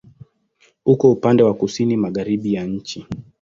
[0.85, 3.07] Uko upande wa kusini-magharibi ya nchi.